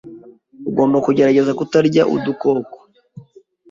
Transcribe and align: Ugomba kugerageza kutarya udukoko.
Ugomba 0.69 0.97
kugerageza 1.05 1.51
kutarya 1.59 2.03
udukoko. 2.15 2.77